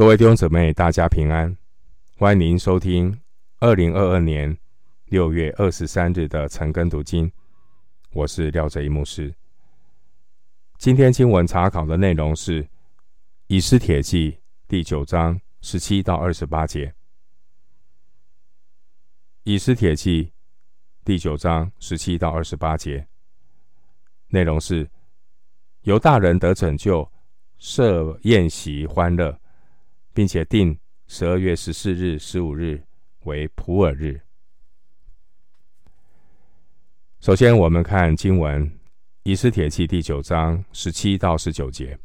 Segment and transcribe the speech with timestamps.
[0.00, 1.54] 各位弟兄姊妹，大家平安！
[2.16, 3.20] 欢迎您收听
[3.58, 4.56] 二零二二年
[5.04, 7.30] 六月二十三日的晨更读经。
[8.12, 9.34] 我是廖哲一牧师。
[10.78, 12.64] 今天经文查考的内容是
[13.48, 14.32] 《以斯帖记》
[14.66, 16.86] 第九章十七到二十八节。
[19.42, 20.24] 《以斯帖记》
[21.04, 23.06] 第九章十七到二十八节
[24.28, 24.90] 内容是
[25.82, 27.06] 由大人得拯救，
[27.58, 29.38] 设宴席欢乐。
[30.20, 32.84] 并且定十二月十四日、十五日
[33.20, 34.20] 为普珥日。
[37.20, 38.68] 首先，我们看经文
[39.22, 41.98] 《以斯帖记》第九章十七到十九节。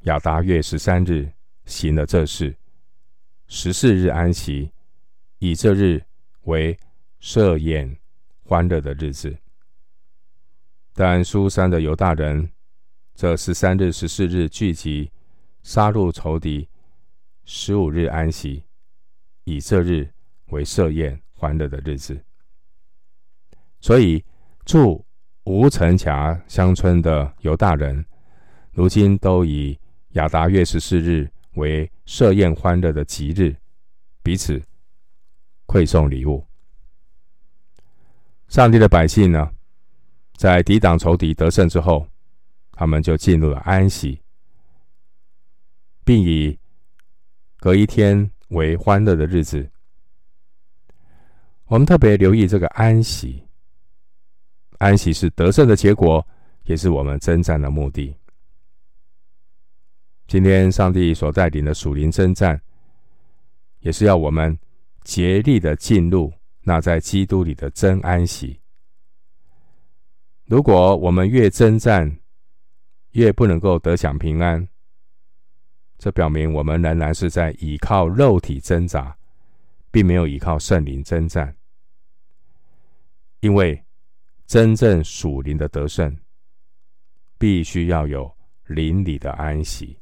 [0.00, 1.32] 亚达月十三日
[1.64, 2.54] 行了这事，
[3.48, 4.70] 十四日安息，
[5.38, 6.04] 以这日
[6.42, 6.78] 为
[7.20, 7.96] 设宴
[8.42, 9.34] 欢乐的日子。
[10.92, 12.50] 但书珊的犹大人，
[13.14, 15.10] 这十三日、十四日聚集。
[15.62, 16.68] 杀戮仇敌，
[17.44, 18.64] 十五日安息，
[19.44, 20.10] 以这日
[20.46, 22.22] 为设宴欢乐的日子。
[23.80, 24.24] 所以
[24.64, 25.04] 住
[25.44, 28.04] 吴城峡乡村的犹大人，
[28.72, 29.78] 如今都以
[30.10, 33.56] 亚达月十四日为设宴欢乐的吉日，
[34.22, 34.62] 彼此
[35.66, 36.44] 馈送礼物。
[38.48, 39.50] 上帝的百姓呢，
[40.36, 42.06] 在抵挡仇敌得胜之后，
[42.72, 44.19] 他们就进入了安息。
[46.04, 46.58] 并以
[47.58, 49.70] 隔一天为欢乐的日子。
[51.66, 53.44] 我们特别留意这个安息。
[54.78, 56.26] 安息是得胜的结果，
[56.64, 58.14] 也是我们征战的目的。
[60.26, 62.60] 今天上帝所带领的属灵征战，
[63.80, 64.58] 也是要我们
[65.04, 68.58] 竭力的进入那在基督里的真安息。
[70.46, 72.18] 如果我们越征战，
[73.10, 74.66] 越不能够得享平安。
[76.00, 79.14] 这表明我们仍然是在依靠肉体挣扎，
[79.90, 81.54] 并没有依靠圣灵征战。
[83.40, 83.84] 因为
[84.46, 86.16] 真正属灵的得胜，
[87.36, 88.34] 必须要有
[88.66, 89.98] 灵里的安息。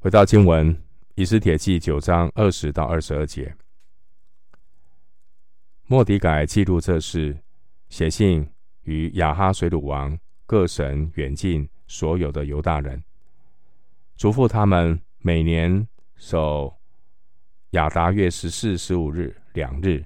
[0.00, 0.74] 回到经文，
[1.14, 3.54] 《以斯帖记》九章二十到二十二节，
[5.86, 7.38] 末底改记录这事，
[7.88, 8.44] 写信
[8.82, 13.00] 与亚哈水鲁王、各省远近所有的犹大人。
[14.16, 16.76] 嘱咐他们每年守
[17.70, 20.04] 亚达月十四、十五日两日，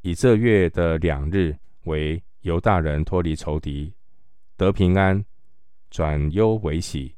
[0.00, 3.92] 以这月的两日为犹大人脱离仇敌、
[4.56, 5.22] 得平安、
[5.90, 7.14] 转忧为喜、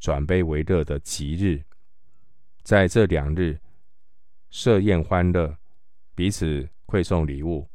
[0.00, 1.62] 转悲为乐的吉日。
[2.62, 3.60] 在这两日
[4.50, 5.56] 设宴欢乐，
[6.14, 7.68] 彼此馈送礼物，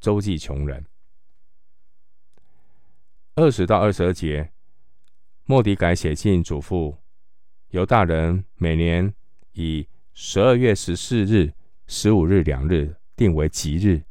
[0.00, 0.84] 周济穷人。
[3.34, 4.52] 二十到二十二节，
[5.44, 7.01] 莫迪改写信嘱咐。
[7.72, 9.14] 犹大人每年
[9.52, 11.50] 以十二月十四日、
[11.86, 14.02] 十五日两日定为吉日，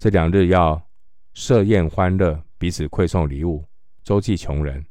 [0.00, 0.84] 这两日要
[1.32, 3.64] 设宴欢乐，彼此馈送礼物，
[4.02, 4.84] 周济穷人。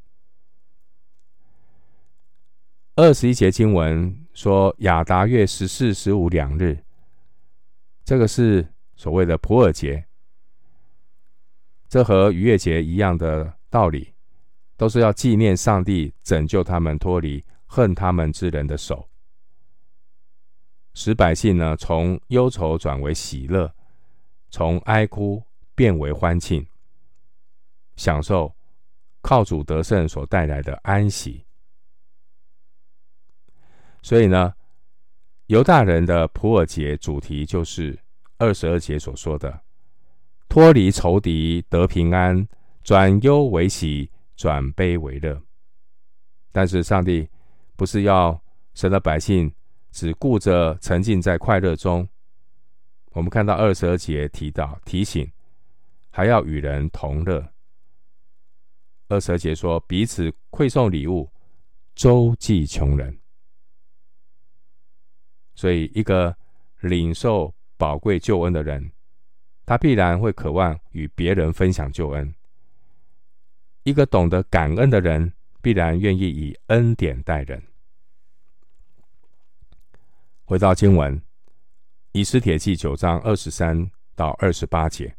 [2.95, 6.81] 二十一节经文说亚达月十四、十五两日，
[8.05, 8.65] 这个是
[8.95, 10.05] 所谓的普尔节，
[11.89, 14.13] 这和逾越节一样的道理。
[14.77, 19.07] 都是要纪念上帝拯救他们脱离恨他们之人的手，
[20.95, 23.71] 使百姓呢从忧愁转为喜乐，
[24.49, 25.41] 从哀哭
[25.75, 26.65] 变为欢庆，
[27.95, 28.53] 享受
[29.21, 31.45] 靠主得胜所带来的安息。
[34.01, 34.53] 所以呢，
[35.45, 37.97] 犹大人的普尔节主题就是
[38.37, 39.61] 二十二节所说的：
[40.47, 42.47] 脱离仇敌得平安，
[42.83, 44.11] 转忧为喜。
[44.39, 45.43] 转悲为乐，
[46.53, 47.27] 但是上帝
[47.79, 49.49] 不是要神的百姓
[49.89, 52.05] 只顾着沉浸在快乐中。
[53.11, 55.31] 我们看到二十二节提到提醒，
[56.09, 57.53] 还要与人同乐。
[59.07, 61.31] 二十二节说彼此馈送礼物，
[61.95, 63.17] 周济穷人。
[65.55, 66.35] 所以，一个
[66.81, 68.91] 领受宝贵救恩的人，
[69.65, 72.35] 他必然会渴望与别人分享救恩。
[73.83, 77.63] 一个懂得感恩的人，必然愿意以恩典待人。
[80.49, 81.15] 回到经文，
[82.11, 85.15] 《以斯帖记》九章二十三到二十八节。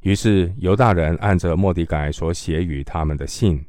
[0.00, 3.64] 于是犹大人按着末底改所写与他们的信，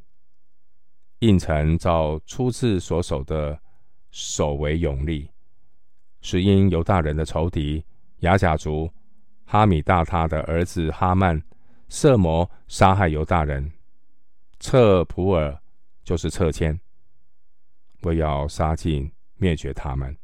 [1.20, 3.58] 印成照初次所守的
[4.10, 5.30] 守为永立，
[6.20, 7.82] 是因犹大人的仇敌
[8.18, 8.92] 亚甲族
[9.46, 11.42] 哈米大他的儿子哈曼。
[11.88, 13.72] 设谋杀害犹大人，
[14.60, 15.58] 撤普尔
[16.04, 16.78] 就是撤迁，
[18.02, 20.16] 为要杀尽灭绝他们。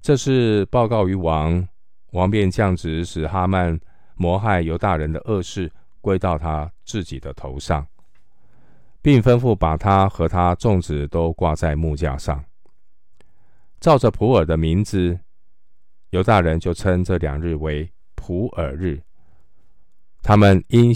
[0.00, 1.66] 这是报告于王，
[2.10, 3.78] 王便降旨，使哈曼
[4.16, 5.70] 谋害犹大人的恶事
[6.00, 7.86] 归到他自己的头上，
[9.00, 12.44] 并吩咐把他和他众子都挂在木架上。
[13.80, 15.18] 照着普珥的名字，
[16.10, 19.02] 犹大人就称这两日为普珥日。
[20.22, 20.92] 他们因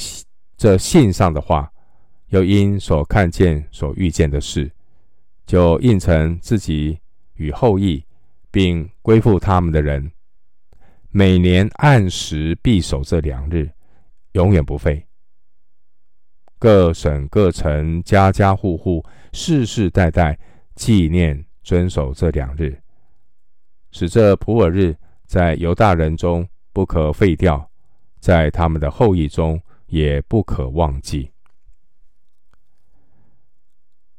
[0.56, 1.72] 这信上的话，
[2.28, 4.70] 又因所看见、所遇见的事，
[5.46, 6.98] 就应承自己
[7.34, 8.04] 与后裔，
[8.50, 10.10] 并归附他们的人，
[11.10, 13.70] 每年按时必守这两日，
[14.32, 15.06] 永远不废。
[16.58, 20.38] 各省各城，家家户户，世世代代
[20.74, 22.76] 纪念遵守这两日，
[23.92, 24.96] 使这普珥日
[25.26, 27.70] 在犹大人中不可废掉。
[28.18, 31.30] 在他们的后裔中也不可忘记。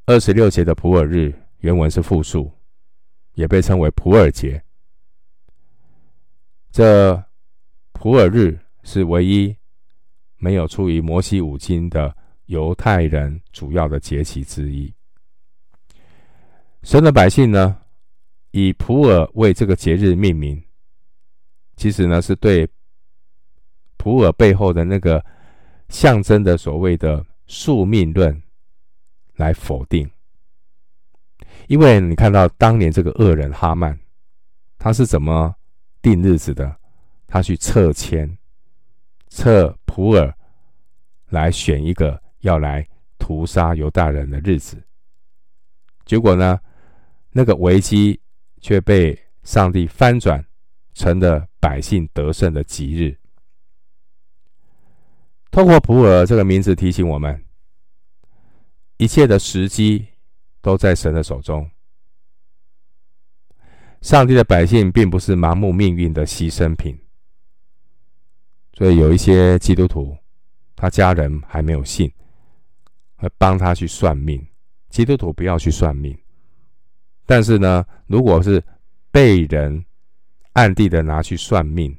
[0.07, 2.49] 二十六节的普洱日原文是复数，
[3.33, 4.63] 也被称为普洱节。
[6.71, 7.21] 这
[7.91, 9.53] 普洱日是唯一
[10.37, 12.15] 没有出于摩西五经的
[12.45, 14.93] 犹太人主要的节期之一。
[16.83, 17.77] 神的百姓呢，
[18.51, 20.63] 以普洱为这个节日命名，
[21.75, 22.65] 其实呢是对。
[23.97, 25.21] 普洱背后的那个
[25.89, 28.41] 象征的所谓的宿命论
[29.37, 30.09] 来否定，
[31.67, 33.97] 因为你看到当年这个恶人哈曼，
[34.77, 35.55] 他是怎么
[36.01, 36.75] 定日子的？
[37.25, 38.37] 他去撤迁，
[39.29, 40.33] 撤普珥
[41.29, 42.87] 来选一个要来
[43.17, 44.81] 屠杀犹大人的日子，
[46.05, 46.59] 结果呢，
[47.31, 48.19] 那个危机
[48.61, 50.45] 却被上帝翻转
[50.93, 53.17] 成了百姓得胜的吉日。
[55.51, 57.43] 透过普珥这个名字提醒我们，
[58.97, 60.05] 一切的时机
[60.61, 61.69] 都在神的手中。
[64.01, 66.99] 上帝的百姓并不是盲目命运的牺牲品，
[68.73, 70.17] 所以有一些基督徒，
[70.75, 72.11] 他家人还没有信，
[73.15, 74.45] 会帮他去算命。
[74.89, 76.17] 基督徒不要去算命，
[77.25, 78.63] 但是呢，如果是
[79.11, 79.85] 被人
[80.53, 81.97] 暗地的拿去算命，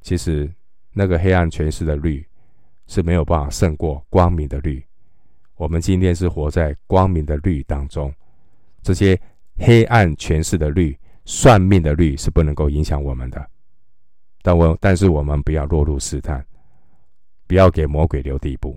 [0.00, 0.52] 其实。
[0.92, 2.28] 那个黑暗权势的律
[2.88, 4.84] 是没有办法胜过光明的律。
[5.60, 8.10] 我们今天是活在光明的律当中，
[8.82, 9.20] 这些
[9.58, 13.50] 黑暗权势的律、算命的律是不能够影响我们的。
[14.40, 16.42] 但我但是我们不要落入试探，
[17.46, 18.74] 不要给魔鬼留地步。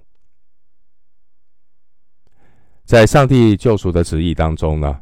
[2.84, 5.00] 在上帝救赎的旨意当中呢，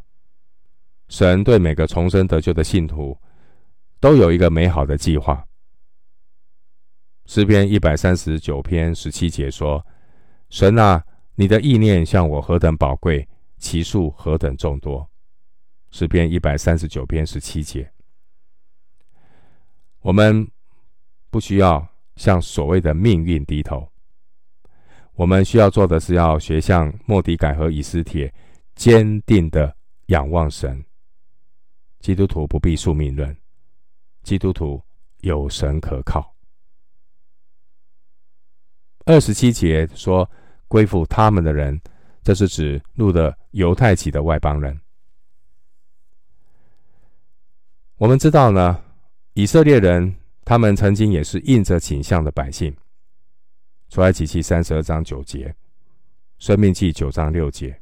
[1.08, 3.18] 神对每个重生得救的信徒
[4.00, 5.44] 都有一个美好的计划。
[7.26, 9.84] 诗篇一百三十九篇十七节说
[10.52, 11.04] ：“神啊，
[11.42, 13.28] 你的意念向我何等宝贵，
[13.58, 15.10] 其数何等众多。”
[15.90, 17.92] 诗篇一百三十九篇十七节。
[20.02, 20.48] 我们
[21.32, 21.84] 不需要
[22.16, 23.92] 向所谓的命运低头，
[25.14, 28.32] 我们需要做的是要学像末底改和以斯帖，
[28.76, 29.76] 坚定的
[30.10, 30.86] 仰望神。
[32.02, 33.36] 基督徒不必宿命论，
[34.22, 34.80] 基督徒
[35.22, 36.36] 有神可靠。
[39.06, 40.30] 二十七节说
[40.72, 41.78] 归附他们的人，
[42.24, 44.80] 这是指录的犹太籍的外邦人。
[47.98, 48.82] 我们知道呢，
[49.34, 52.74] 以色列人他们曾经也是印着景象的百姓。
[53.90, 55.54] 出埃及记三十二章九节，
[56.40, 57.78] 申命记九章六节。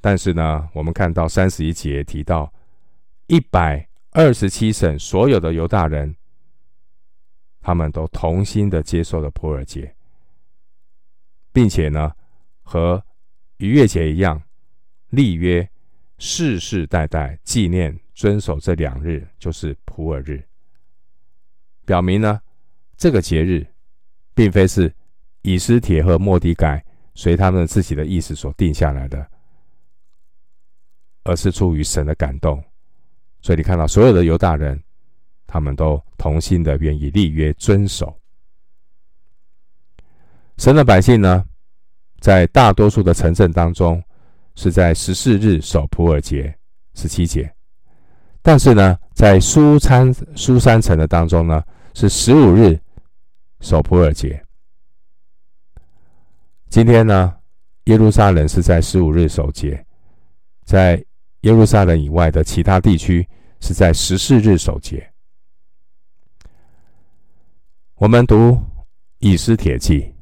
[0.00, 2.52] 但是呢，我们看到三十一节提到
[3.26, 6.14] 一百二十七省所有的犹大人。
[7.60, 9.92] 他们都同心的接受了普珥节，
[11.52, 12.12] 并且呢，
[12.62, 13.04] 和
[13.58, 14.42] 逾越节一样，
[15.10, 15.68] 立约
[16.18, 20.42] 世世代代纪念遵守这两日，就是普尔日。
[21.84, 22.40] 表明呢，
[22.96, 23.66] 这个节日
[24.34, 24.92] 并非是
[25.42, 29.30] 以斯帖和莫底改随他们自己的意思所定下来的，
[31.24, 32.62] 而是出于神的感动。
[33.40, 34.82] 所以你看到所有的犹大人。
[35.44, 38.18] 他们都同心的愿意立约遵守。
[40.62, 41.44] 神的百姓呢，
[42.20, 44.00] 在大多数的城镇当中，
[44.54, 46.56] 是在十四日守普尔节，
[46.94, 47.42] 十七节；
[48.42, 51.60] 但是呢，在书珊书珊城的当中呢，
[51.94, 52.78] 是十五日
[53.58, 54.40] 守普尔节。
[56.68, 57.34] 今天呢，
[57.86, 59.84] 耶路撒冷是在十五日守节，
[60.64, 60.94] 在
[61.40, 63.28] 耶路撒冷以外的其他地区
[63.58, 65.12] 是在十四日守节。
[67.96, 68.56] 我们读
[69.18, 70.14] 以斯帖记，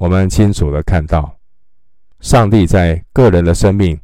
[0.00, 1.38] 我们清楚的看到，
[2.20, 4.00] 上帝在个人的生命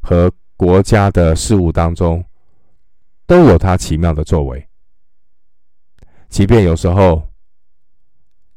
[0.00, 2.24] 和国家的事物当中，
[3.28, 4.68] 都有他奇妙的作为。
[6.28, 7.24] 即便有时候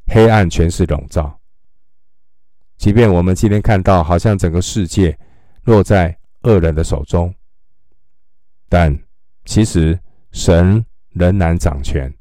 [0.07, 1.39] 黑暗权势笼罩，
[2.77, 5.15] 即便我们今天看到好像整个世界
[5.65, 7.31] 落在恶人的手中，
[8.67, 8.97] 但
[9.45, 9.99] 其实
[10.31, 12.11] 神仍然掌权，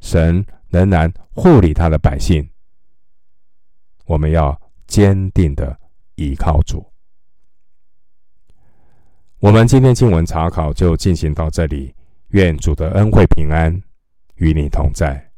[0.00, 2.48] 神仍然护理他的百姓。
[4.04, 5.78] 我们要坚定的
[6.14, 6.84] 依靠主。
[9.38, 11.94] 我们今天经文查考就进行到这里，
[12.28, 13.82] 愿主的恩惠平安
[14.36, 15.30] 与你同在。